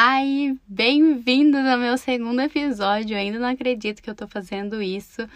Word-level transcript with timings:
Hi, 0.00 0.56
bem-vindos 0.68 1.66
ao 1.66 1.76
meu 1.76 1.98
segundo 1.98 2.40
episódio. 2.40 3.14
Eu 3.14 3.18
ainda 3.18 3.40
não 3.40 3.48
acredito 3.48 4.00
que 4.00 4.08
eu 4.08 4.14
tô 4.14 4.28
fazendo 4.28 4.80
isso, 4.80 5.28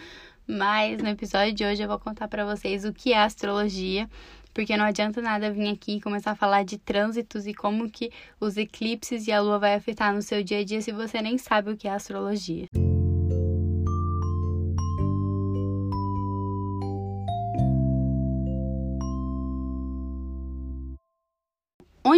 mas 0.47 1.03
no 1.03 1.09
episódio 1.09 1.51
de 1.51 1.65
hoje 1.65 1.83
eu 1.83 1.87
vou 1.89 1.99
contar 1.99 2.29
para 2.29 2.45
vocês 2.45 2.85
o 2.85 2.93
que 2.93 3.11
é 3.11 3.21
astrologia, 3.21 4.09
porque 4.53 4.77
não 4.77 4.85
adianta 4.85 5.21
nada 5.21 5.51
vir 5.51 5.67
aqui 5.67 5.97
e 5.97 6.01
começar 6.01 6.31
a 6.31 6.35
falar 6.35 6.63
de 6.63 6.77
trânsitos 6.77 7.45
e 7.45 7.53
como 7.53 7.91
que 7.91 8.09
os 8.39 8.55
eclipses 8.55 9.27
e 9.27 9.33
a 9.33 9.41
lua 9.41 9.59
vai 9.59 9.73
afetar 9.73 10.13
no 10.15 10.21
seu 10.21 10.41
dia 10.41 10.59
a 10.59 10.63
dia 10.63 10.79
se 10.79 10.93
você 10.93 11.21
nem 11.21 11.37
sabe 11.37 11.71
o 11.71 11.75
que 11.75 11.85
é 11.85 11.91
astrologia. 11.91 12.69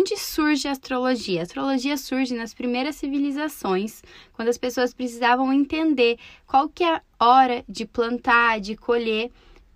Onde 0.05 0.17
surge 0.17 0.67
a 0.67 0.71
astrologia? 0.71 1.39
A 1.39 1.43
astrologia 1.43 1.97
surge 1.97 2.35
nas 2.35 2.53
primeiras 2.53 2.95
civilizações, 2.95 4.03
quando 4.33 4.49
as 4.49 4.57
pessoas 4.57 4.93
precisavam 4.93 5.51
entender 5.51 6.19
qual 6.45 6.69
que 6.69 6.83
é 6.83 7.01
a 7.19 7.25
hora 7.25 7.65
de 7.67 7.87
plantar, 7.87 8.59
de 8.59 8.75
colher, 8.75 9.31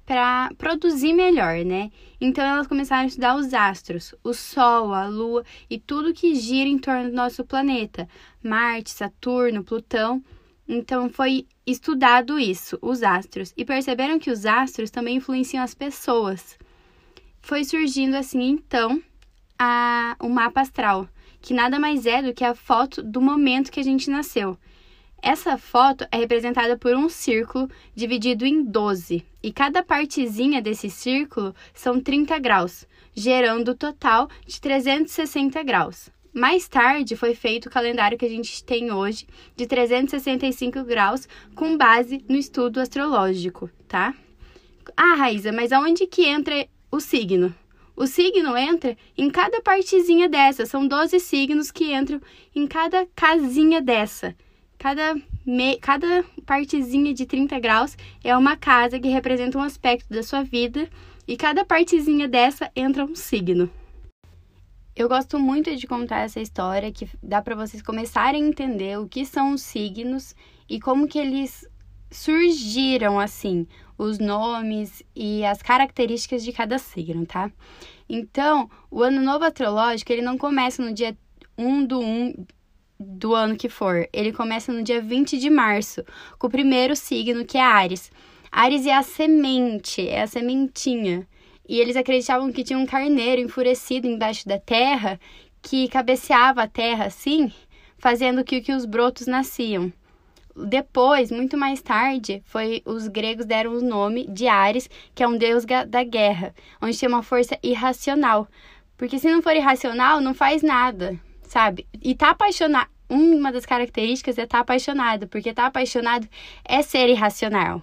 para 0.06 0.52
produzir 0.56 1.14
melhor, 1.14 1.66
né? 1.66 1.90
Então 2.22 2.46
elas 2.46 2.68
começaram 2.68 3.06
a 3.06 3.08
estudar 3.08 3.38
os 3.38 3.56
astros, 3.56 4.14
o 4.24 4.32
Sol, 4.32 4.94
a 4.94 5.08
Lua 5.08 5.44
e 5.68 5.80
tudo 5.80 6.14
que 6.14 6.36
gira 6.36 6.70
em 6.70 6.78
torno 6.78 7.10
do 7.10 7.16
nosso 7.16 7.44
planeta, 7.44 8.08
Marte, 8.44 8.92
Saturno, 8.92 9.64
Plutão. 9.64 10.24
Então 10.68 11.10
foi 11.10 11.48
estudado 11.66 12.38
isso, 12.38 12.78
os 12.84 13.02
astros, 13.02 13.52
e 13.58 13.66
perceberam 13.66 14.20
que 14.20 14.30
os 14.30 14.46
astros 14.46 14.92
também 14.92 15.18
influenciam 15.18 15.64
as 15.64 15.74
pessoas. 15.74 16.56
Foi 17.42 17.64
surgindo 17.64 18.16
assim 18.16 18.44
então 18.44 19.02
a, 19.60 20.16
o 20.22 20.30
mapa 20.30 20.62
astral, 20.62 21.08
que 21.42 21.54
nada 21.54 21.78
mais 21.78 22.06
é 22.06 22.22
do 22.22 22.34
que 22.34 22.46
a 22.46 22.56
foto 22.56 23.04
do 23.04 23.22
momento 23.22 23.72
que 23.72 23.80
a 23.82 23.84
gente 23.84 24.10
nasceu. 24.10 24.58
Essa 25.22 25.58
foto 25.58 26.08
é 26.12 26.18
representada 26.18 26.78
por 26.78 26.96
um 26.96 27.10
círculo 27.10 27.70
dividido 27.94 28.46
em 28.46 28.64
12, 28.64 29.26
e 29.44 29.52
cada 29.52 29.84
partezinha 29.84 30.62
desse 30.62 30.90
círculo 30.90 31.54
são 31.74 32.00
30 32.00 32.40
graus, 32.40 32.88
gerando 33.14 33.72
o 33.72 33.76
total 33.76 34.30
de 34.48 34.62
360 34.62 35.62
graus. 35.64 36.10
Mais 36.32 36.70
tarde 36.70 37.18
foi 37.18 37.36
feito 37.36 37.66
o 37.66 37.72
calendário 37.72 38.18
que 38.18 38.26
a 38.26 38.30
gente 38.30 38.64
tem 38.64 38.94
hoje, 38.94 39.28
de 39.58 39.68
365 39.68 40.84
graus, 40.86 41.28
com 41.54 41.76
base 41.76 42.24
no 42.30 42.38
estudo 42.38 42.80
astrológico, 42.80 43.70
tá? 43.90 44.14
Ah, 44.96 45.16
Raíza, 45.16 45.52
mas 45.52 45.74
aonde 45.74 46.08
que 46.08 46.26
entra 46.26 46.66
o 46.90 47.00
signo? 47.02 47.54
O 48.00 48.08
signo 48.08 48.56
entra 48.56 48.96
em 49.18 49.30
cada 49.30 49.62
partezinha 49.62 50.30
dessa. 50.30 50.66
São 50.66 50.88
12 50.88 51.20
signos 51.20 51.70
que 51.70 51.94
entram 51.94 52.22
em 52.56 52.66
cada 52.66 53.06
casinha 53.14 53.82
dessa. 53.82 54.34
Cada, 54.78 55.16
me... 55.46 55.78
cada 55.80 56.24
partezinha 56.46 57.14
de 57.14 57.26
30 57.26 57.60
graus 57.60 57.98
é 58.24 58.38
uma 58.38 58.56
casa 58.56 58.98
que 58.98 59.10
representa 59.10 59.58
um 59.58 59.62
aspecto 59.62 60.08
da 60.14 60.24
sua 60.24 60.44
vida. 60.44 60.90
E 61.28 61.36
cada 61.36 61.66
partezinha 61.66 62.26
dessa 62.26 62.72
entra 62.74 63.04
um 63.04 63.14
signo. 63.16 63.70
Eu 64.96 65.10
gosto 65.10 65.38
muito 65.38 65.76
de 65.76 65.86
contar 65.86 66.22
essa 66.22 66.40
história 66.40 66.94
que 66.94 67.06
dá 67.22 67.42
para 67.42 67.54
vocês 67.54 67.84
começarem 67.84 68.46
a 68.46 68.48
entender 68.48 68.98
o 68.98 69.10
que 69.10 69.26
são 69.26 69.52
os 69.52 69.62
signos 69.62 70.34
e 70.70 70.80
como 70.80 71.06
que 71.06 71.20
eles 71.20 71.68
surgiram 72.12 73.20
assim, 73.20 73.68
os 73.98 74.18
nomes 74.20 75.04
e 75.16 75.46
as 75.46 75.62
características 75.62 76.44
de 76.44 76.52
cada 76.52 76.78
signo, 76.78 77.26
tá? 77.26 77.52
Então, 78.08 78.70
o 78.90 79.04
ano 79.04 79.22
novo 79.22 79.46
astrológico, 79.46 80.12
ele 80.12 80.22
não 80.22 80.38
começa 80.38 80.82
no 80.84 80.94
dia 80.94 81.16
1 81.58 81.86
do 81.86 82.00
1 82.00 82.46
do 83.00 83.34
ano 83.34 83.56
que 83.56 83.70
for. 83.70 84.08
Ele 84.12 84.34
começa 84.34 84.74
no 84.74 84.84
dia 84.84 85.02
20 85.02 85.38
de 85.38 85.50
março, 85.50 86.04
com 86.38 86.48
o 86.48 86.50
primeiro 86.50 86.96
signo, 86.96 87.46
que 87.46 87.58
é 87.58 87.62
Ares. 87.62 88.12
Ares 88.52 88.86
é 88.86 88.94
a 88.94 89.04
semente, 89.04 90.08
é 90.08 90.22
a 90.24 90.28
sementinha. 90.28 91.28
E 91.68 91.80
eles 91.80 91.96
acreditavam 91.96 92.52
que 92.52 92.64
tinha 92.64 92.80
um 92.80 92.86
carneiro 92.86 93.42
enfurecido 93.42 94.08
embaixo 94.08 94.48
da 94.48 94.58
terra, 94.58 95.20
que 95.62 95.88
cabeceava 95.88 96.64
a 96.64 96.68
terra 96.68 97.06
assim, 97.06 97.52
fazendo 97.98 98.44
que, 98.44 98.60
que 98.60 98.74
os 98.74 98.86
brotos 98.86 99.28
nasciam. 99.28 99.94
Depois, 100.68 101.32
muito 101.32 101.58
mais 101.58 101.82
tarde, 101.82 102.42
foi 102.46 102.82
os 102.86 103.08
gregos 103.08 103.46
deram 103.46 103.74
o 103.78 103.82
nome 103.82 104.28
de 104.28 104.48
Ares, 104.48 104.90
que 105.16 105.24
é 105.24 105.28
um 105.28 105.38
deus 105.38 105.66
da 105.66 106.04
guerra, 106.04 106.54
onde 106.82 107.00
tem 107.00 107.08
uma 107.08 107.24
força 107.24 107.58
irracional. 107.64 108.48
Porque 108.98 109.18
se 109.18 109.32
não 109.32 109.42
for 109.42 109.56
irracional, 109.56 110.20
não 110.20 110.34
faz 110.34 110.62
nada, 110.62 111.20
sabe? 111.44 111.88
E 112.04 112.14
tá 112.14 112.32
apaixonado, 112.32 112.90
uma 113.10 113.52
das 113.52 113.66
características 113.66 114.38
é 114.38 114.44
estar 114.44 114.58
tá 114.58 114.62
apaixonado, 114.62 115.28
porque 115.28 115.50
estar 115.50 115.64
tá 115.64 115.68
apaixonado 115.68 116.28
é 116.66 116.82
ser 116.82 117.10
irracional. 117.10 117.82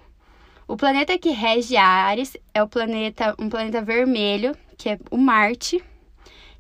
O 0.69 0.77
planeta 0.77 1.17
que 1.17 1.31
rege 1.31 1.77
Ares 1.77 2.37
é 2.53 2.63
o 2.63 2.69
planeta, 2.69 3.35
um 3.39 3.49
planeta 3.49 3.81
vermelho, 3.83 4.57
que 4.77 4.89
é 4.89 4.99
o 5.11 5.17
Marte, 5.17 5.83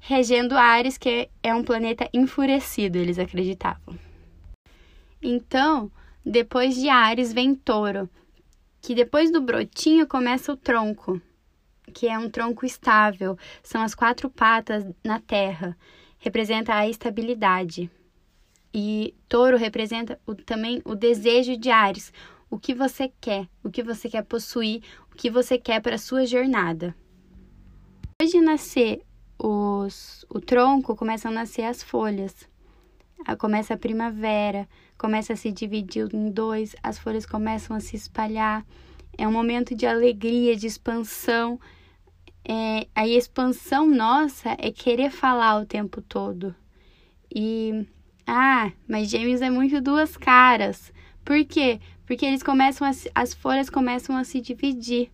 regendo 0.00 0.56
Ares, 0.56 0.96
que 0.96 1.28
é 1.42 1.54
um 1.54 1.64
planeta 1.64 2.08
enfurecido, 2.14 2.98
eles 2.98 3.18
acreditavam. 3.18 3.98
Então, 5.20 5.90
depois 6.28 6.74
de 6.74 6.88
Ares 6.88 7.32
vem 7.32 7.54
Touro, 7.54 8.10
que 8.82 8.96
depois 8.96 9.30
do 9.30 9.40
brotinho 9.40 10.08
começa 10.08 10.52
o 10.52 10.56
tronco, 10.56 11.22
que 11.94 12.08
é 12.08 12.18
um 12.18 12.28
tronco 12.28 12.66
estável, 12.66 13.38
são 13.62 13.80
as 13.80 13.94
quatro 13.94 14.28
patas 14.28 14.84
na 15.04 15.20
terra, 15.20 15.78
representa 16.18 16.74
a 16.74 16.88
estabilidade. 16.88 17.88
E 18.74 19.14
Touro 19.28 19.56
representa 19.56 20.18
o, 20.26 20.34
também 20.34 20.82
o 20.84 20.96
desejo 20.96 21.56
de 21.56 21.70
Ares, 21.70 22.12
o 22.50 22.58
que 22.58 22.74
você 22.74 23.12
quer, 23.20 23.46
o 23.62 23.70
que 23.70 23.84
você 23.84 24.08
quer 24.08 24.22
possuir, 24.22 24.82
o 25.12 25.14
que 25.14 25.30
você 25.30 25.56
quer 25.56 25.80
para 25.80 25.94
a 25.94 25.98
sua 25.98 26.26
jornada. 26.26 26.92
Depois 28.18 28.32
de 28.32 28.40
nascer 28.40 29.00
os, 29.38 30.26
o 30.28 30.40
tronco, 30.40 30.96
começam 30.96 31.30
a 31.30 31.34
nascer 31.34 31.62
as 31.62 31.84
folhas. 31.84 32.48
Começa 33.34 33.74
a 33.74 33.78
primavera, 33.78 34.68
começa 34.96 35.32
a 35.32 35.36
se 35.36 35.50
dividir 35.50 36.14
em 36.14 36.30
dois, 36.30 36.76
as 36.82 36.98
folhas 36.98 37.26
começam 37.26 37.74
a 37.74 37.80
se 37.80 37.96
espalhar. 37.96 38.64
É 39.18 39.26
um 39.26 39.32
momento 39.32 39.74
de 39.74 39.86
alegria, 39.86 40.54
de 40.54 40.66
expansão. 40.66 41.58
É, 42.46 42.86
a 42.94 43.08
expansão 43.08 43.88
nossa 43.88 44.54
é 44.58 44.70
querer 44.70 45.10
falar 45.10 45.58
o 45.58 45.66
tempo 45.66 46.00
todo. 46.02 46.54
E 47.34 47.86
ah, 48.26 48.72
mas 48.88 49.08
gêmeos 49.08 49.40
é 49.40 49.48
muito 49.48 49.80
duas 49.80 50.16
caras. 50.16 50.92
Por 51.24 51.44
quê? 51.44 51.80
Porque 52.06 52.26
eles 52.26 52.42
começam 52.42 52.86
a, 52.86 52.92
as 53.14 53.32
folhas 53.34 53.70
começam 53.70 54.16
a 54.16 54.24
se 54.24 54.40
dividir. 54.40 55.10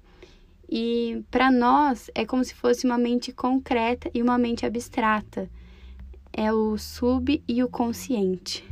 E 0.69 1.23
para 1.31 1.51
nós 1.51 2.11
é 2.15 2.25
como 2.25 2.43
se 2.43 2.55
fosse 2.55 2.87
uma 2.87 2.97
mente 2.97 3.31
concreta 3.33 4.11
e 4.15 4.23
uma 4.23 4.39
mente 4.39 4.65
abstrata. 4.65 5.51
É 6.33 6.53
o 6.53 6.79
sub 6.79 7.43
e 7.47 7.63
o 7.63 7.69
consciente. 7.69 8.65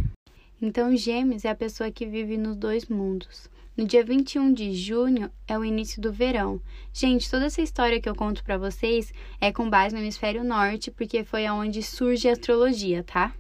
Então, 0.63 0.97
Gêmeos 0.97 1.45
é 1.45 1.51
a 1.51 1.55
pessoa 1.55 1.91
que 1.91 2.07
vive 2.07 2.39
nos 2.39 2.57
dois 2.57 2.87
mundos. 2.87 3.51
No 3.77 3.87
dia 3.87 4.03
21 4.03 4.53
de 4.53 4.75
junho 4.75 5.31
é 5.47 5.59
o 5.59 5.65
início 5.65 6.01
do 6.01 6.13
verão. 6.13 6.61
Gente, 6.93 7.31
toda 7.31 7.47
essa 7.47 7.63
história 7.63 8.01
que 8.01 8.09
eu 8.09 8.15
conto 8.15 8.43
para 8.45 8.59
vocês 8.59 9.13
é 9.41 9.53
com 9.53 9.69
base 9.69 9.95
no 9.95 10.01
hemisfério 10.01 10.43
norte, 10.43 10.91
porque 10.91 11.23
foi 11.23 11.47
aonde 11.47 11.83
surge 11.83 12.29
a 12.29 12.33
astrologia, 12.33 13.03
tá? 13.05 13.35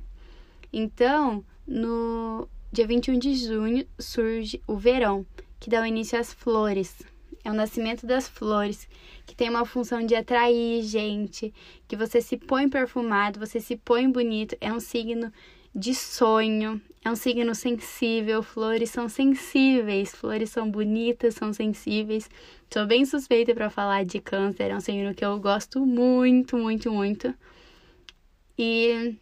Então, 0.72 1.44
no 1.66 2.48
dia 2.72 2.86
21 2.86 3.18
de 3.18 3.34
junho 3.34 3.86
surge 3.98 4.62
o 4.66 4.76
verão, 4.76 5.26
que 5.58 5.68
dá 5.68 5.82
o 5.82 5.86
início 5.86 6.18
às 6.18 6.32
flores. 6.32 6.96
É 7.44 7.50
o 7.50 7.54
nascimento 7.54 8.06
das 8.06 8.28
flores, 8.28 8.88
que 9.26 9.34
tem 9.34 9.48
uma 9.48 9.64
função 9.64 10.04
de 10.04 10.14
atrair 10.14 10.82
gente, 10.82 11.52
que 11.88 11.96
você 11.96 12.20
se 12.20 12.36
põe 12.36 12.68
perfumado, 12.68 13.40
você 13.40 13.60
se 13.60 13.76
põe 13.76 14.10
bonito, 14.10 14.56
é 14.60 14.72
um 14.72 14.80
signo 14.80 15.32
de 15.74 15.94
sonho, 15.94 16.80
é 17.02 17.10
um 17.10 17.16
signo 17.16 17.54
sensível, 17.54 18.42
flores 18.42 18.90
são 18.90 19.08
sensíveis, 19.08 20.14
flores 20.14 20.50
são 20.50 20.70
bonitas, 20.70 21.34
são 21.34 21.52
sensíveis. 21.52 22.28
Sou 22.72 22.86
bem 22.86 23.04
suspeita 23.04 23.54
para 23.54 23.70
falar 23.70 24.04
de 24.04 24.20
câncer, 24.20 24.70
é 24.70 24.76
um 24.76 24.80
signo 24.80 25.14
que 25.14 25.24
eu 25.24 25.38
gosto 25.38 25.84
muito, 25.86 26.58
muito, 26.58 26.90
muito. 26.90 27.34
E 28.58 29.16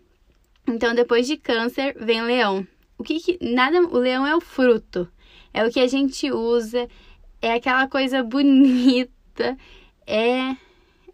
então 0.66 0.94
depois 0.94 1.26
de 1.26 1.36
câncer 1.36 1.96
vem 1.98 2.22
leão. 2.22 2.66
O 2.98 3.04
que, 3.04 3.20
que 3.20 3.38
nada, 3.40 3.80
o 3.80 3.98
leão 3.98 4.26
é 4.26 4.34
o 4.34 4.40
fruto. 4.40 5.08
É 5.54 5.64
o 5.64 5.70
que 5.70 5.80
a 5.80 5.86
gente 5.86 6.30
usa, 6.30 6.88
é 7.40 7.52
aquela 7.54 7.88
coisa 7.88 8.22
bonita, 8.22 9.56
é 10.06 10.56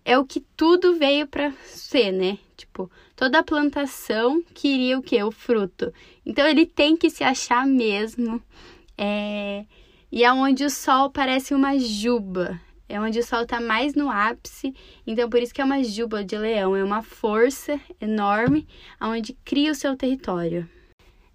é 0.05 0.19
o 0.19 0.25
que 0.25 0.41
tudo 0.57 0.99
veio 0.99 1.27
para 1.27 1.51
ser, 1.65 2.13
né? 2.13 2.39
Tipo, 2.57 2.91
toda 3.17 3.39
a 3.39 3.43
plantação 3.43 4.43
queria 4.55 4.99
o 4.99 5.03
que? 5.03 5.23
O 5.23 5.31
fruto. 5.31 5.93
Então 6.27 6.47
ele 6.47 6.67
tem 6.67 6.97
que 6.97 7.09
se 7.09 7.25
achar 7.25 7.67
mesmo. 7.67 8.43
É... 8.99 9.65
E 10.13 10.25
aonde 10.25 10.63
é 10.63 10.67
o 10.67 10.71
sol 10.71 11.11
parece 11.11 11.55
uma 11.55 11.79
juba. 11.79 12.61
é 12.89 13.01
onde 13.01 13.19
o 13.19 13.25
sol 13.25 13.43
está 13.43 13.61
mais 13.61 13.95
no 13.95 14.11
ápice, 14.11 14.75
então 15.07 15.29
por 15.29 15.41
isso 15.43 15.55
que 15.55 15.61
é 15.61 15.65
uma 15.65 15.83
juba 15.83 16.23
de 16.23 16.37
leão, 16.37 16.77
é 16.77 16.85
uma 16.85 17.03
força 17.03 17.81
enorme 18.01 18.69
onde 19.01 19.33
cria 19.45 19.73
o 19.73 19.75
seu 19.75 19.97
território. 19.97 20.69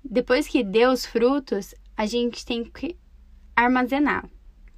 Depois 0.03 0.47
que 0.47 0.63
deu 0.63 0.91
os 0.91 1.05
frutos, 1.05 1.73
a 1.97 2.05
gente 2.05 2.45
tem 2.45 2.63
que 2.63 2.95
armazenar. 3.55 4.29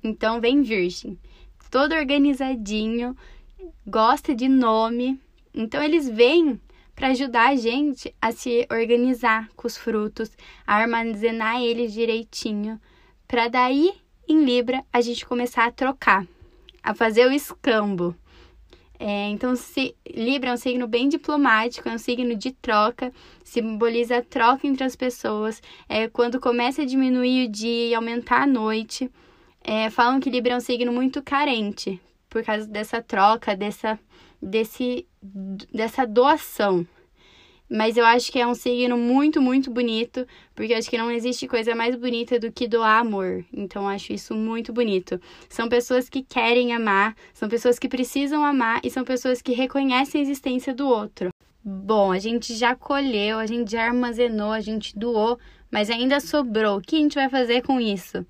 Então 0.03 0.41
vem 0.41 0.61
virgem, 0.61 1.17
todo 1.69 1.93
organizadinho, 1.93 3.15
gosta 3.85 4.35
de 4.35 4.47
nome. 4.47 5.19
Então 5.53 5.81
eles 5.81 6.09
vêm 6.09 6.59
para 6.95 7.09
ajudar 7.09 7.49
a 7.49 7.55
gente 7.55 8.13
a 8.21 8.31
se 8.31 8.67
organizar 8.71 9.49
com 9.55 9.67
os 9.67 9.77
frutos, 9.77 10.31
a 10.67 10.75
armazenar 10.75 11.61
eles 11.61 11.93
direitinho, 11.93 12.79
para 13.27 13.47
daí 13.47 13.93
em 14.27 14.43
Libra 14.43 14.83
a 14.91 15.01
gente 15.01 15.25
começar 15.25 15.65
a 15.65 15.71
trocar, 15.71 16.27
a 16.83 16.93
fazer 16.93 17.27
o 17.27 17.31
escambo. 17.31 18.15
É, 19.03 19.29
então, 19.29 19.55
se, 19.55 19.95
Libra 20.07 20.51
é 20.51 20.53
um 20.53 20.57
signo 20.57 20.87
bem 20.87 21.09
diplomático, 21.09 21.89
é 21.89 21.91
um 21.91 21.97
signo 21.97 22.35
de 22.35 22.51
troca, 22.51 23.11
simboliza 23.43 24.17
a 24.17 24.21
troca 24.21 24.67
entre 24.67 24.83
as 24.83 24.95
pessoas. 24.95 25.59
É 25.89 26.07
quando 26.07 26.39
começa 26.39 26.83
a 26.83 26.85
diminuir 26.85 27.47
o 27.47 27.51
dia 27.51 27.87
e 27.87 27.95
aumentar 27.95 28.43
a 28.43 28.45
noite. 28.45 29.09
É, 29.63 29.89
falam 29.89 30.19
que 30.19 30.29
Libra 30.29 30.53
é 30.53 30.57
um 30.57 30.61
signo 30.61 30.91
muito 30.91 31.21
carente, 31.21 31.99
por 32.29 32.43
causa 32.43 32.67
dessa 32.67 33.01
troca, 33.01 33.55
dessa, 33.55 33.99
desse, 34.41 35.07
dessa 35.73 36.05
doação. 36.05 36.85
Mas 37.69 37.95
eu 37.95 38.03
acho 38.03 38.31
que 38.31 38.39
é 38.39 38.45
um 38.45 38.53
signo 38.53 38.97
muito, 38.97 39.41
muito 39.41 39.71
bonito, 39.71 40.27
porque 40.53 40.73
eu 40.73 40.77
acho 40.77 40.89
que 40.89 40.97
não 40.97 41.09
existe 41.09 41.47
coisa 41.47 41.73
mais 41.73 41.95
bonita 41.95 42.37
do 42.37 42.51
que 42.51 42.67
doar 42.67 42.99
amor. 42.99 43.45
Então 43.53 43.83
eu 43.83 43.87
acho 43.87 44.11
isso 44.11 44.33
muito 44.35 44.73
bonito. 44.73 45.21
São 45.47 45.69
pessoas 45.69 46.09
que 46.09 46.21
querem 46.21 46.73
amar, 46.73 47.15
são 47.33 47.47
pessoas 47.47 47.79
que 47.79 47.87
precisam 47.87 48.43
amar 48.43 48.81
e 48.83 48.89
são 48.89 49.05
pessoas 49.05 49.41
que 49.41 49.53
reconhecem 49.53 50.19
a 50.19 50.23
existência 50.23 50.73
do 50.73 50.85
outro. 50.85 51.29
Bom, 51.63 52.11
a 52.11 52.19
gente 52.19 52.55
já 52.55 52.75
colheu, 52.75 53.37
a 53.37 53.45
gente 53.45 53.71
já 53.71 53.85
armazenou, 53.85 54.51
a 54.51 54.59
gente 54.59 54.97
doou, 54.97 55.39
mas 55.71 55.89
ainda 55.89 56.19
sobrou. 56.19 56.77
O 56.77 56.81
que 56.81 56.97
a 56.97 56.99
gente 56.99 57.15
vai 57.15 57.29
fazer 57.29 57.61
com 57.61 57.79
isso? 57.79 58.25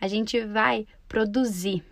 A 0.00 0.08
gente 0.08 0.40
vai 0.40 0.86
produzir, 1.08 1.84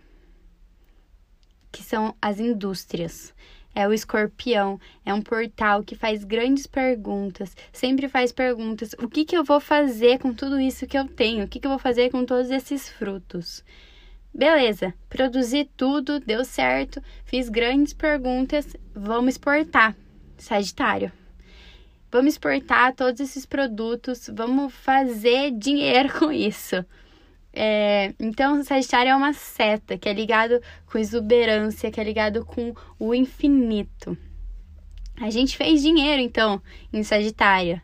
que 1.71 1.83
são 1.83 2.15
as 2.21 2.39
indústrias 2.39 3.33
é 3.75 3.87
o 3.87 3.93
escorpião, 3.93 4.79
é 5.05 5.13
um 5.13 5.21
portal 5.21 5.83
que 5.83 5.95
faz 5.95 6.23
grandes 6.23 6.67
perguntas, 6.67 7.55
sempre 7.71 8.09
faz 8.09 8.31
perguntas: 8.31 8.93
o 8.99 9.07
que, 9.07 9.23
que 9.23 9.37
eu 9.37 9.43
vou 9.43 9.59
fazer 9.59 10.19
com 10.19 10.33
tudo 10.33 10.59
isso 10.59 10.87
que 10.87 10.97
eu 10.97 11.07
tenho? 11.07 11.45
O 11.45 11.47
que, 11.47 11.59
que 11.59 11.67
eu 11.67 11.71
vou 11.71 11.79
fazer 11.79 12.09
com 12.09 12.25
todos 12.25 12.51
esses 12.51 12.89
frutos? 12.89 13.63
Beleza, 14.33 14.93
produzi 15.09 15.69
tudo, 15.77 16.19
deu 16.19 16.45
certo, 16.45 17.01
fiz 17.25 17.49
grandes 17.49 17.93
perguntas, 17.93 18.75
vamos 18.93 19.35
exportar. 19.35 19.95
Sagitário. 20.37 21.11
Vamos 22.11 22.33
exportar 22.33 22.95
todos 22.95 23.19
esses 23.19 23.45
produtos, 23.45 24.29
vamos 24.33 24.73
fazer 24.73 25.51
dinheiro 25.51 26.09
com 26.17 26.31
isso. 26.31 26.83
É, 27.53 28.13
então, 28.19 28.63
Sagitário 28.63 29.11
é 29.11 29.15
uma 29.15 29.33
seta 29.33 29.97
que 29.97 30.07
é 30.07 30.13
ligado 30.13 30.61
com 30.85 30.97
exuberância, 30.97 31.91
que 31.91 31.99
é 31.99 32.03
ligado 32.03 32.45
com 32.45 32.73
o 32.97 33.13
infinito. 33.13 34.17
A 35.19 35.29
gente 35.29 35.57
fez 35.57 35.81
dinheiro, 35.81 36.21
então, 36.21 36.61
em 36.93 37.03
Sagitário. 37.03 37.81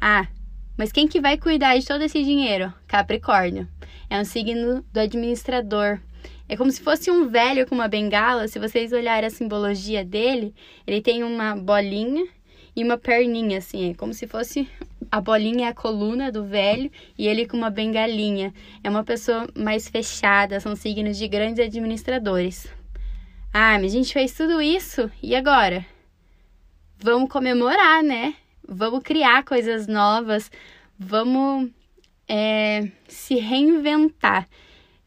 Ah, 0.00 0.26
mas 0.76 0.92
quem 0.92 1.06
que 1.06 1.20
vai 1.20 1.38
cuidar 1.38 1.78
de 1.78 1.86
todo 1.86 2.02
esse 2.02 2.22
dinheiro? 2.22 2.72
Capricórnio. 2.86 3.68
É 4.10 4.20
um 4.20 4.24
signo 4.24 4.84
do 4.92 5.00
administrador. 5.00 6.00
É 6.48 6.56
como 6.56 6.70
se 6.70 6.82
fosse 6.82 7.10
um 7.10 7.28
velho 7.28 7.66
com 7.66 7.74
uma 7.74 7.88
bengala. 7.88 8.46
Se 8.46 8.58
vocês 8.58 8.92
olharem 8.92 9.26
a 9.26 9.30
simbologia 9.30 10.04
dele, 10.04 10.54
ele 10.86 11.00
tem 11.00 11.24
uma 11.24 11.56
bolinha 11.56 12.26
e 12.76 12.84
uma 12.84 12.98
perninha, 12.98 13.58
assim. 13.58 13.90
É 13.90 13.94
como 13.94 14.12
se 14.12 14.26
fosse 14.26 14.68
a 15.10 15.20
bolinha 15.20 15.66
é 15.66 15.70
a 15.70 15.74
coluna 15.74 16.32
do 16.32 16.44
velho 16.44 16.90
e 17.16 17.26
ele 17.26 17.46
com 17.46 17.56
uma 17.56 17.70
bengalinha. 17.70 18.52
É 18.82 18.90
uma 18.90 19.04
pessoa 19.04 19.48
mais 19.56 19.88
fechada, 19.88 20.60
são 20.60 20.76
signos 20.76 21.16
de 21.16 21.26
grandes 21.26 21.64
administradores. 21.64 22.66
Ah, 23.52 23.78
mas 23.80 23.92
a 23.92 23.96
gente 23.96 24.12
fez 24.12 24.34
tudo 24.34 24.60
isso 24.60 25.10
e 25.22 25.34
agora? 25.34 25.86
Vamos 26.98 27.30
comemorar, 27.30 28.02
né? 28.02 28.34
Vamos 28.68 29.02
criar 29.02 29.44
coisas 29.44 29.86
novas, 29.86 30.50
vamos 30.98 31.70
é, 32.28 32.90
se 33.08 33.36
reinventar. 33.36 34.48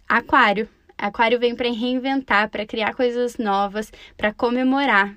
Aquário. 0.08 0.68
Aquário 0.98 1.40
vem 1.40 1.56
para 1.56 1.70
reinventar, 1.72 2.50
para 2.50 2.66
criar 2.66 2.94
coisas 2.94 3.38
novas, 3.38 3.92
para 4.18 4.34
comemorar. 4.34 5.16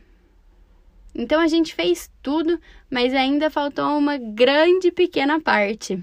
Então 1.15 1.41
a 1.41 1.47
gente 1.47 1.75
fez 1.75 2.11
tudo, 2.23 2.59
mas 2.91 3.15
ainda 3.15 3.51
faltou 3.51 3.99
uma 3.99 4.17
grande 4.17 4.91
pequena 4.91 5.41
parte, 5.41 6.03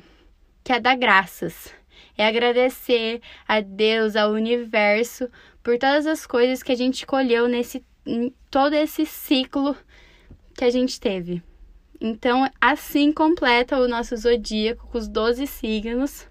que 0.63 0.71
é 0.71 0.79
dar 0.79 0.95
graças. 0.95 1.73
É 2.17 2.27
agradecer 2.27 3.21
a 3.47 3.61
Deus, 3.61 4.15
ao 4.15 4.31
universo, 4.31 5.29
por 5.63 5.77
todas 5.77 6.05
as 6.05 6.27
coisas 6.27 6.61
que 6.61 6.71
a 6.71 6.75
gente 6.75 7.05
colheu 7.05 7.47
nesse 7.47 7.83
todo 8.49 8.73
esse 8.73 9.05
ciclo 9.05 9.75
que 10.55 10.63
a 10.63 10.69
gente 10.69 10.99
teve. 10.99 11.43
Então, 12.01 12.49
assim 12.59 13.11
completa 13.11 13.77
o 13.77 13.87
nosso 13.87 14.15
zodíaco 14.15 14.87
com 14.87 14.97
os 14.97 15.07
12 15.07 15.45
signos. 15.47 16.27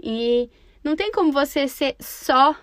E 0.00 0.48
não 0.82 0.96
tem 0.96 1.10
como 1.12 1.32
você 1.32 1.66
ser 1.68 1.96
só 2.00 2.56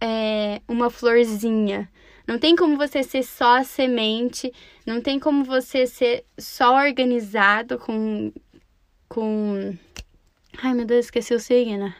é, 0.00 0.60
uma 0.68 0.90
florzinha. 0.90 1.90
Não 2.30 2.38
tem 2.38 2.54
como 2.54 2.76
você 2.76 3.02
ser 3.02 3.24
só 3.24 3.56
a 3.56 3.64
semente, 3.64 4.52
não 4.86 5.00
tem 5.00 5.18
como 5.18 5.42
você 5.42 5.84
ser 5.84 6.24
só 6.38 6.76
organizado 6.76 7.76
com. 7.76 8.32
com. 9.08 9.76
Ai 10.62 10.72
meu 10.72 10.84
Deus, 10.84 11.06
esqueci 11.06 11.34
o 11.34 11.40
signo. 11.40 11.92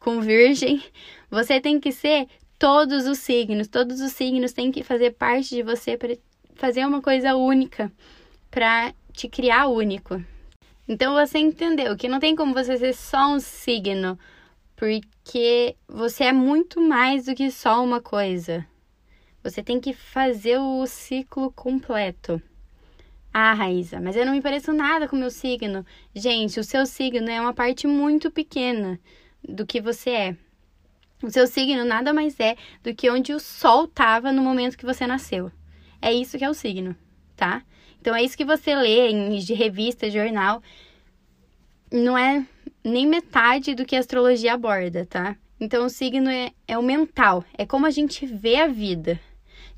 Com 0.00 0.22
virgem. 0.22 0.82
Você 1.30 1.60
tem 1.60 1.78
que 1.78 1.92
ser 1.92 2.26
todos 2.58 3.06
os 3.06 3.18
signos. 3.18 3.68
Todos 3.68 4.00
os 4.00 4.12
signos 4.12 4.54
têm 4.54 4.72
que 4.72 4.82
fazer 4.82 5.10
parte 5.10 5.54
de 5.54 5.62
você 5.62 5.94
para 5.94 6.16
fazer 6.54 6.86
uma 6.86 7.02
coisa 7.02 7.36
única, 7.36 7.92
para 8.50 8.94
te 9.12 9.28
criar 9.28 9.66
único. 9.66 10.24
Então 10.88 11.12
você 11.12 11.36
entendeu 11.38 11.94
que 11.98 12.08
não 12.08 12.18
tem 12.18 12.34
como 12.34 12.54
você 12.54 12.78
ser 12.78 12.94
só 12.94 13.30
um 13.30 13.38
signo, 13.38 14.18
porque 14.74 15.76
você 15.86 16.24
é 16.24 16.32
muito 16.32 16.80
mais 16.80 17.26
do 17.26 17.34
que 17.34 17.50
só 17.50 17.84
uma 17.84 18.00
coisa. 18.00 18.66
Você 19.46 19.62
tem 19.62 19.78
que 19.78 19.92
fazer 19.92 20.58
o 20.58 20.84
ciclo 20.88 21.52
completo. 21.52 22.42
Ah, 23.32 23.54
Raíza, 23.54 24.00
mas 24.00 24.16
eu 24.16 24.26
não 24.26 24.32
me 24.32 24.42
pareço 24.42 24.72
nada 24.72 25.06
com 25.06 25.14
o 25.14 25.18
meu 25.20 25.30
signo. 25.30 25.86
Gente, 26.12 26.58
o 26.58 26.64
seu 26.64 26.84
signo 26.84 27.30
é 27.30 27.40
uma 27.40 27.54
parte 27.54 27.86
muito 27.86 28.28
pequena 28.28 28.98
do 29.48 29.64
que 29.64 29.80
você 29.80 30.10
é. 30.10 30.36
O 31.22 31.30
seu 31.30 31.46
signo 31.46 31.84
nada 31.84 32.12
mais 32.12 32.40
é 32.40 32.56
do 32.82 32.92
que 32.92 33.08
onde 33.08 33.32
o 33.32 33.38
sol 33.38 33.84
estava 33.84 34.32
no 34.32 34.42
momento 34.42 34.76
que 34.76 34.84
você 34.84 35.06
nasceu. 35.06 35.52
É 36.02 36.12
isso 36.12 36.36
que 36.36 36.44
é 36.44 36.50
o 36.50 36.54
signo, 36.54 36.96
tá? 37.36 37.62
Então 38.00 38.16
é 38.16 38.24
isso 38.24 38.36
que 38.36 38.44
você 38.44 38.74
lê 38.74 39.10
em 39.10 39.38
de 39.38 39.54
revista, 39.54 40.10
jornal. 40.10 40.60
Não 41.92 42.18
é 42.18 42.44
nem 42.82 43.06
metade 43.06 43.76
do 43.76 43.84
que 43.84 43.94
a 43.94 44.00
astrologia 44.00 44.54
aborda, 44.54 45.06
tá? 45.06 45.36
Então 45.60 45.86
o 45.86 45.88
signo 45.88 46.28
é, 46.28 46.50
é 46.66 46.76
o 46.76 46.82
mental, 46.82 47.44
é 47.56 47.64
como 47.64 47.86
a 47.86 47.90
gente 47.90 48.26
vê 48.26 48.56
a 48.56 48.66
vida. 48.66 49.20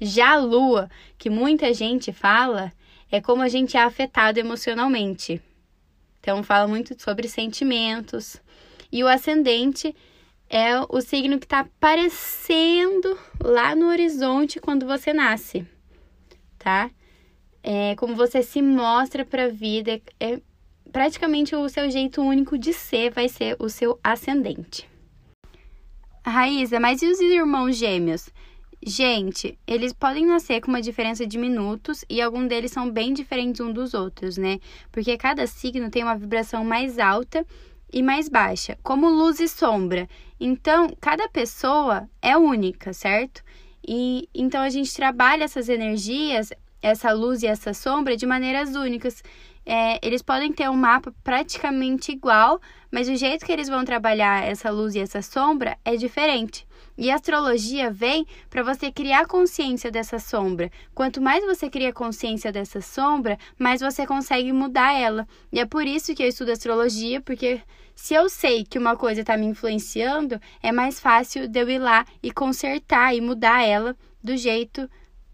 Já 0.00 0.32
a 0.32 0.36
lua, 0.36 0.90
que 1.16 1.28
muita 1.28 1.72
gente 1.74 2.12
fala, 2.12 2.72
é 3.10 3.20
como 3.20 3.42
a 3.42 3.48
gente 3.48 3.76
é 3.76 3.82
afetado 3.82 4.38
emocionalmente. 4.38 5.40
Então, 6.20 6.42
fala 6.42 6.68
muito 6.68 7.00
sobre 7.00 7.28
sentimentos. 7.28 8.40
E 8.90 9.02
o 9.02 9.08
ascendente 9.08 9.94
é 10.48 10.80
o 10.88 11.00
signo 11.00 11.38
que 11.38 11.46
está 11.46 11.60
aparecendo 11.60 13.18
lá 13.42 13.74
no 13.74 13.88
horizonte 13.88 14.60
quando 14.60 14.86
você 14.86 15.12
nasce, 15.12 15.66
tá? 16.58 16.90
É 17.62 17.94
como 17.96 18.14
você 18.14 18.42
se 18.42 18.62
mostra 18.62 19.24
para 19.24 19.44
a 19.44 19.48
vida, 19.48 20.00
é, 20.18 20.40
praticamente 20.90 21.54
o 21.54 21.68
seu 21.68 21.90
jeito 21.90 22.22
único 22.22 22.56
de 22.56 22.72
ser 22.72 23.10
vai 23.10 23.28
ser 23.28 23.56
o 23.58 23.68
seu 23.68 23.98
ascendente. 24.02 24.88
Raíza, 26.24 26.80
mas 26.80 27.02
e 27.02 27.06
os 27.06 27.20
irmãos 27.20 27.76
gêmeos? 27.76 28.30
Gente, 28.88 29.58
eles 29.66 29.92
podem 29.92 30.24
nascer 30.24 30.62
com 30.62 30.68
uma 30.68 30.80
diferença 30.80 31.26
de 31.26 31.36
minutos 31.36 32.06
e 32.08 32.22
alguns 32.22 32.48
deles 32.48 32.72
são 32.72 32.90
bem 32.90 33.12
diferentes 33.12 33.60
um 33.60 33.70
dos 33.70 33.92
outros, 33.92 34.38
né? 34.38 34.60
Porque 34.90 35.14
cada 35.18 35.46
signo 35.46 35.90
tem 35.90 36.02
uma 36.02 36.16
vibração 36.16 36.64
mais 36.64 36.98
alta 36.98 37.44
e 37.92 38.02
mais 38.02 38.30
baixa, 38.30 38.78
como 38.82 39.10
luz 39.10 39.40
e 39.40 39.46
sombra. 39.46 40.08
Então, 40.40 40.88
cada 41.02 41.28
pessoa 41.28 42.08
é 42.22 42.34
única, 42.34 42.94
certo? 42.94 43.42
E 43.86 44.26
então 44.34 44.62
a 44.62 44.70
gente 44.70 44.94
trabalha 44.96 45.44
essas 45.44 45.68
energias, 45.68 46.50
essa 46.80 47.12
luz 47.12 47.42
e 47.42 47.46
essa 47.46 47.74
sombra 47.74 48.16
de 48.16 48.24
maneiras 48.24 48.74
únicas. 48.74 49.22
É, 49.70 49.98
eles 50.00 50.22
podem 50.22 50.50
ter 50.50 50.70
um 50.70 50.74
mapa 50.74 51.12
praticamente 51.22 52.10
igual, 52.10 52.58
mas 52.90 53.06
o 53.06 53.14
jeito 53.14 53.44
que 53.44 53.52
eles 53.52 53.68
vão 53.68 53.84
trabalhar 53.84 54.42
essa 54.42 54.70
luz 54.70 54.94
e 54.94 54.98
essa 54.98 55.20
sombra 55.20 55.76
é 55.84 55.94
diferente. 55.94 56.66
E 56.96 57.10
a 57.10 57.16
astrologia 57.16 57.90
vem 57.90 58.26
para 58.48 58.62
você 58.62 58.90
criar 58.90 59.26
consciência 59.26 59.90
dessa 59.90 60.18
sombra. 60.18 60.72
Quanto 60.94 61.20
mais 61.20 61.44
você 61.44 61.68
cria 61.68 61.92
consciência 61.92 62.50
dessa 62.50 62.80
sombra, 62.80 63.38
mais 63.58 63.82
você 63.82 64.06
consegue 64.06 64.54
mudar 64.54 64.94
ela. 64.94 65.28
E 65.52 65.60
é 65.60 65.66
por 65.66 65.86
isso 65.86 66.14
que 66.14 66.22
eu 66.22 66.28
estudo 66.28 66.50
astrologia, 66.50 67.20
porque 67.20 67.60
se 67.94 68.14
eu 68.14 68.30
sei 68.30 68.64
que 68.64 68.78
uma 68.78 68.96
coisa 68.96 69.20
está 69.20 69.36
me 69.36 69.44
influenciando, 69.44 70.40
é 70.62 70.72
mais 70.72 70.98
fácil 70.98 71.46
de 71.46 71.60
eu 71.60 71.68
ir 71.68 71.78
lá 71.78 72.06
e 72.22 72.32
consertar 72.32 73.14
e 73.14 73.20
mudar 73.20 73.62
ela 73.62 73.94
do 74.24 74.34
jeito 74.34 74.88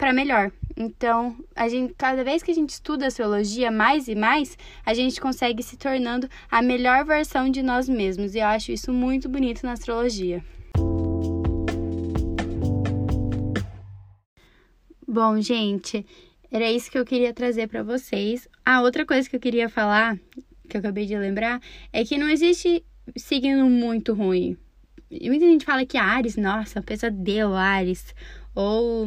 para 0.04 0.12
melhor. 0.12 0.52
Então, 0.76 1.34
a 1.56 1.66
gente, 1.66 1.94
cada 1.94 2.22
vez 2.22 2.42
que 2.42 2.50
a 2.50 2.54
gente 2.54 2.68
estuda 2.68 3.06
astrologia 3.06 3.70
mais 3.70 4.06
e 4.06 4.14
mais, 4.14 4.58
a 4.84 4.92
gente 4.92 5.18
consegue 5.18 5.62
se 5.62 5.78
tornando 5.78 6.28
a 6.50 6.60
melhor 6.60 7.06
versão 7.06 7.48
de 7.48 7.62
nós 7.62 7.88
mesmos. 7.88 8.34
E 8.34 8.38
eu 8.38 8.44
acho 8.44 8.70
isso 8.70 8.92
muito 8.92 9.30
bonito 9.30 9.64
na 9.64 9.72
astrologia. 9.72 10.44
Bom, 15.08 15.40
gente, 15.40 16.04
era 16.52 16.70
isso 16.70 16.90
que 16.90 16.98
eu 16.98 17.04
queria 17.06 17.32
trazer 17.32 17.66
para 17.66 17.82
vocês. 17.82 18.46
A 18.62 18.74
ah, 18.76 18.82
outra 18.82 19.06
coisa 19.06 19.26
que 19.26 19.36
eu 19.36 19.40
queria 19.40 19.70
falar, 19.70 20.18
que 20.68 20.76
eu 20.76 20.80
acabei 20.80 21.06
de 21.06 21.16
lembrar, 21.16 21.62
é 21.90 22.04
que 22.04 22.18
não 22.18 22.28
existe 22.28 22.84
signo 23.16 23.70
muito 23.70 24.12
ruim. 24.12 24.54
Muita 25.10 25.46
gente 25.46 25.64
fala 25.64 25.86
que 25.86 25.96
Ares, 25.96 26.36
nossa, 26.36 26.82
pesadelo, 26.82 27.54
Ares. 27.54 28.14
Ou 28.54 29.06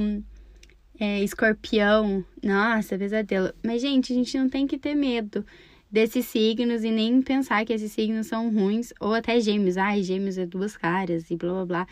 é, 1.00 1.24
escorpião, 1.24 2.24
nossa, 2.44 2.98
pesadelo. 2.98 3.54
Mas, 3.64 3.82
gente, 3.82 4.14
a 4.14 4.16
gente 4.16 4.38
não 4.38 4.50
tem 4.50 4.66
que 4.68 4.78
ter 4.78 4.96
medo 4.96 5.46
desses 5.90 6.26
signos 6.26 6.84
e 6.84 6.92
nem 6.92 7.22
pensar 7.22 7.66
que 7.66 7.74
esses 7.74 7.92
signos 7.92 8.28
são 8.28 8.50
ruins, 8.52 8.94
ou 9.00 9.14
até 9.14 9.40
gêmeos. 9.40 9.78
Ai, 9.78 10.04
gêmeos 10.04 10.38
é 10.38 10.46
duas 10.46 10.76
caras 10.76 11.30
e 11.32 11.36
blá 11.36 11.54
blá 11.54 11.66
blá 11.66 11.88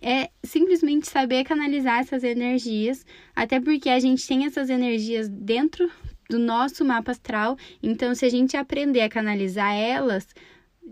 é 0.00 0.30
simplesmente 0.44 1.08
saber 1.08 1.44
canalizar 1.44 2.00
essas 2.00 2.22
energias, 2.22 3.04
até 3.34 3.60
porque 3.60 3.88
a 3.88 3.98
gente 3.98 4.26
tem 4.26 4.44
essas 4.44 4.70
energias 4.70 5.28
dentro 5.28 5.90
do 6.28 6.38
nosso 6.38 6.84
mapa 6.84 7.12
astral, 7.12 7.56
então 7.82 8.14
se 8.14 8.24
a 8.24 8.28
gente 8.28 8.56
aprender 8.56 9.00
a 9.00 9.08
canalizar 9.08 9.74
elas, 9.74 10.26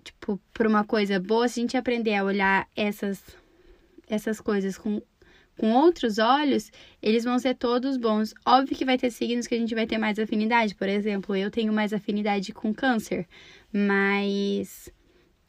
tipo, 0.03 0.41
para 0.53 0.69
uma 0.69 0.85
coisa 0.85 1.21
boa, 1.21 1.49
se 1.49 1.61
a 1.61 1.63
gente 1.63 1.77
aprender 1.77 2.15
a 2.15 2.25
olhar 2.25 2.69
essas 2.75 3.23
essas 4.07 4.39
coisas 4.39 4.77
com 4.77 5.01
com 5.59 5.73
outros 5.73 6.19
olhos, 6.19 6.71
eles 7.03 7.25
vão 7.25 7.39
ser 7.39 7.55
todos 7.55 7.97
bons. 7.97 8.35
Óbvio 8.45 8.77
que 8.77 8.85
vai 8.85 8.99
ter 8.99 9.11
signos 9.11 9.47
que 9.47 9.55
a 9.55 9.59
gente 9.59 9.75
vai 9.75 9.87
ter 9.87 9.99
mais 9.99 10.19
afinidade, 10.19 10.75
por 10.75 10.89
exemplo, 10.89 11.37
eu 11.37 11.51
tenho 11.51 11.73
mais 11.73 11.93
afinidade 11.93 12.53
com 12.53 12.75
câncer, 12.75 13.27
mas 13.73 14.93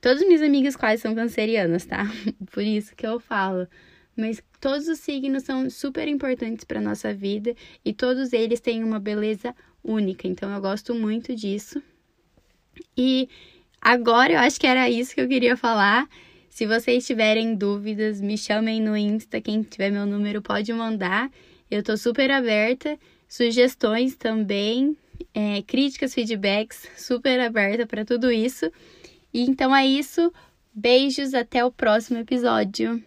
Todas 0.06 0.22
minhas 0.22 0.44
amigas 0.44 0.76
quase 0.76 1.02
são 1.02 1.16
cancerianas, 1.16 1.84
tá? 1.84 2.04
Por 2.54 2.62
isso 2.62 2.96
que 2.96 3.08
eu 3.08 3.20
falo. 3.20 3.68
Mas 4.16 4.40
todos 4.62 4.88
os 4.88 5.00
signos 5.00 5.42
são 5.42 5.68
super 5.68 6.08
importantes 6.08 6.64
para 6.64 6.80
nossa 6.80 7.12
vida 7.12 7.56
e 7.84 7.92
todos 7.92 8.32
eles 8.32 8.60
têm 8.60 8.84
uma 8.84 9.00
beleza 9.00 9.56
única. 9.84 10.28
Então 10.28 10.54
eu 10.54 10.62
gosto 10.62 10.94
muito 10.94 11.36
disso. 11.36 11.82
E 12.96 13.28
agora 13.82 14.34
eu 14.34 14.38
acho 14.38 14.60
que 14.60 14.68
era 14.68 14.88
isso 14.88 15.16
que 15.16 15.22
eu 15.22 15.28
queria 15.28 15.58
falar. 15.58 16.08
Se 16.56 16.66
vocês 16.66 17.06
tiverem 17.06 17.54
dúvidas, 17.54 18.22
me 18.22 18.38
chamem 18.38 18.82
no 18.82 18.96
Insta. 18.96 19.42
Quem 19.42 19.62
tiver 19.62 19.92
meu 19.92 20.06
número 20.06 20.42
pode 20.42 20.72
mandar. 20.72 21.30
Eu 21.70 21.84
tô 21.84 21.98
super 21.98 22.32
aberta. 22.32 22.98
Sugestões 23.28 24.16
também, 24.16 24.96
é, 25.34 25.62
críticas, 25.64 26.14
feedbacks, 26.14 26.88
super 26.96 27.42
aberta 27.42 27.86
para 27.86 28.06
tudo 28.06 28.32
isso. 28.32 28.72
E 29.34 29.42
então 29.42 29.76
é 29.76 29.86
isso. 29.86 30.32
Beijos, 30.74 31.34
até 31.34 31.66
o 31.66 31.70
próximo 31.70 32.20
episódio. 32.20 33.04